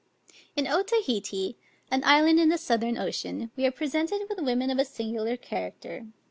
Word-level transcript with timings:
In 0.55 0.65
Otaheite, 0.65 1.57
an 1.91 2.03
island 2.05 2.39
in 2.39 2.49
the 2.49 2.57
Southern 2.57 2.97
Ocean, 2.97 3.51
we 3.55 3.67
are 3.67 3.71
presented 3.71 4.23
with 4.27 4.39
women 4.41 4.71
of 4.71 4.79
a 4.79 4.83
singular 4.83 5.37
character. 5.37 6.07